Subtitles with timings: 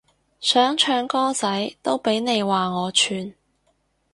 [0.39, 3.31] 想唱首歌仔都俾你話我串